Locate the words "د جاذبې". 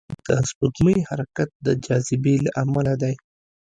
1.65-2.35